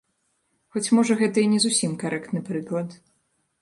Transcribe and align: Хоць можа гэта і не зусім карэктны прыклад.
Хоць 0.75 0.91
можа 1.01 1.17
гэта 1.21 1.37
і 1.43 1.47
не 1.53 1.59
зусім 1.69 1.91
карэктны 2.05 2.39
прыклад. 2.53 3.03